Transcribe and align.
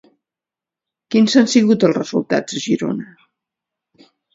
Quins 1.17 1.37
han 1.43 1.51
sigut 1.53 1.87
els 1.91 2.01
resultats 2.01 2.61
a 2.61 2.67
Girona? 2.67 3.11